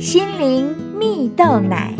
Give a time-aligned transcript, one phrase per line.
[0.00, 1.92] 心灵蜜豆奶。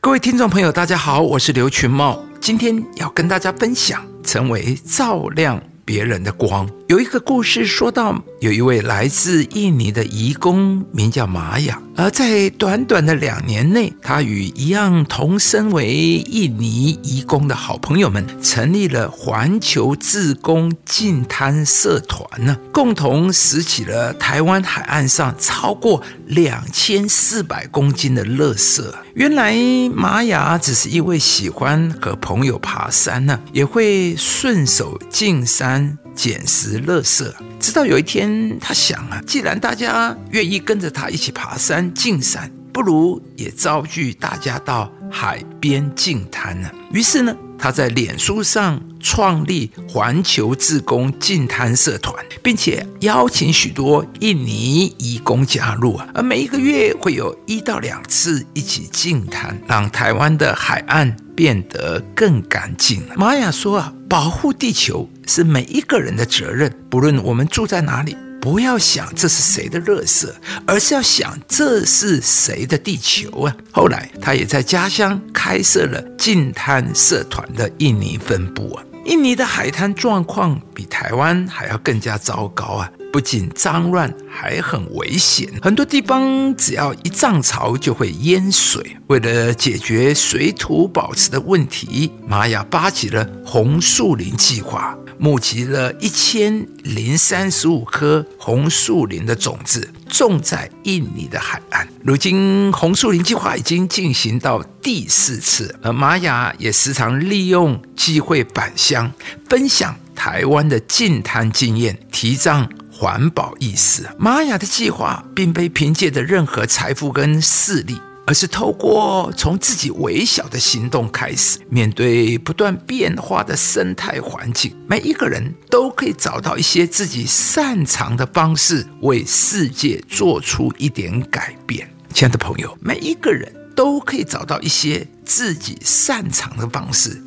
[0.00, 5.62] 各位听众朋友，大家好，我是刘群茂，今天要跟大家分享成为照亮。
[5.84, 6.68] 别人的光。
[6.90, 11.80] 有一个故事说到，有一位来自印尼的移工，名叫玛雅。
[11.94, 28.82] 而在短短的两年内，他与一样同身为印尼移工的好朋友们，成立了环球自工净滩社团呢，共同拾起了台湾海岸上超过两千四百公斤的垃圾。
[29.14, 29.54] 原来
[29.94, 35.96] 玛雅只是一位喜欢和朋友爬山呢，也会顺手进山。
[36.20, 46.70] 捡拾乐色，直到有一天，他想啊，既然大家愿意跟着他一起爬山进山，不如也招聚大家到海边净滩呢。
[46.92, 56.08] 于是呢，他在脸书上创立环球自工净滩社团，并且邀请许多印尼移工加入啊。
[56.14, 63.02] 而每一个月会有一到两次一起净滩，让台湾的海岸变得更干净。
[63.14, 65.08] 玛雅说啊，保护地球。
[65.26, 70.26] 是每一个人的责任，不论我们住在哪里，不要想这是谁的垃圾，
[70.66, 73.54] 而是要想这是谁的地球啊！
[73.70, 78.82] 后来，他也在家乡开设了净滩社团的印尼分部啊。
[79.04, 82.90] 印尼的海滩状况比台湾还要更加糟糕啊！
[83.12, 85.48] 不仅脏乱，还很危险。
[85.60, 88.96] 很多地方只要一涨潮就会淹水。
[89.08, 94.96] 为了解决水土保持的问题，玛雅发起了红树林计划。
[95.18, 101.86] 募集了一千零三十五棵红树林的种子，种在印尼的海岸。
[102.02, 109.12] 如今，红树林计划已经进行到第四次，而玛雅也时常利用机会返乡，
[109.46, 112.66] 分享台湾的净滩经验，提倡
[113.00, 114.06] 环保意识。
[114.18, 117.98] 玛雅的计划并非凭借着任何财富跟势力。
[118.26, 131.92] 而是透过从自己微小的行动开始，面对不断变化的生态环境，每一个人都可以找到一些自己擅长的方式，为世界做出一点改变。
[132.14, 137.20] 亲爱的朋友，每一个人都可以找到一些自己擅长的方式，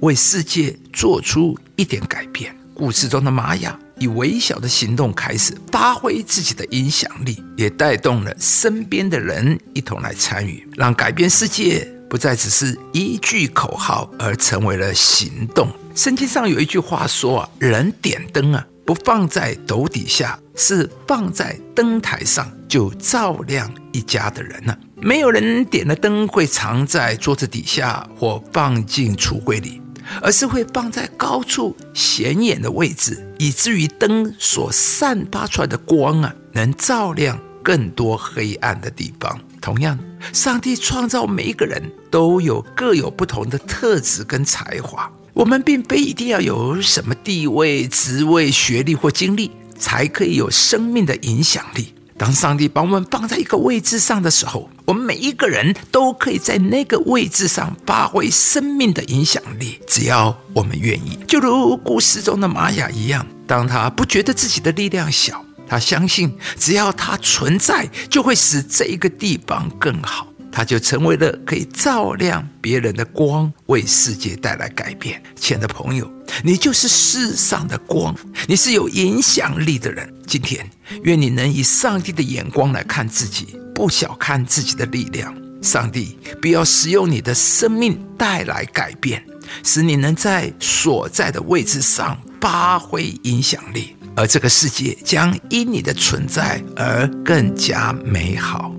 [0.00, 2.52] 为世界做出一点改变。
[2.74, 3.78] 故事中的玛雅。
[3.98, 15.68] 以微小的行动开始发挥自己的影响力，也带动了身边的人一同来参与，让改变世界不再只是一句口号，而成为了行动。
[15.94, 24.76] 圣经上有一句话说啊：“人点灯啊，不放在斗底下，是放在灯台上，就照亮一家的人呢。
[25.00, 29.82] 没有人点了灯会藏在桌子底下或放进橱柜里。”
[30.22, 39.38] 而是会放在高处显眼的位置，以至于灯所散发出来的光啊，能照亮更多黑暗的地方。
[39.60, 39.98] 同样，
[40.32, 51.92] 上帝创造每一个人都有各有不同的特质跟才华，我们并非一定要有什么地位、职位、学历或经历，才可以有生命的影响力。
[52.18, 61.16] 当上帝把我们放在一个位置上的时候，我们每一个人都可以在那个位置上发挥生命的影响力，只要我们愿意。
[61.28, 70.26] 就如故事中的玛雅一样，当他不觉得自己的力量小，他相信只要他存在，就会使这一个地方更好。
[70.50, 75.22] 他就成为了可以照亮别人的光，为世界带来改变。
[75.36, 76.10] 亲爱的朋友，
[76.42, 78.12] 你就是世上的光，
[78.48, 80.12] 你是有影响力的人。
[80.28, 80.70] 今天，
[81.04, 85.34] 愿你能以上帝的眼光来看自己，不小看自己的力量。
[85.62, 89.24] 上帝必要使用你的生命带来改变，
[89.64, 98.74] 使你能在所在的位置上发挥影响力，而这个世界将因你的存在而更加美好。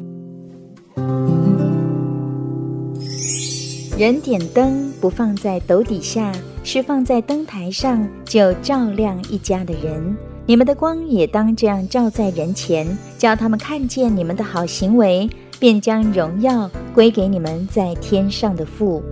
[3.98, 6.32] 人点灯不放在斗底下，
[6.64, 10.16] 是放在灯台上，就照亮一家的人。
[10.50, 15.30] 你们的光也当这样照在人前，叫他们看见你们的好行为，
[15.60, 19.04] 便将荣耀归给你们在天上的父。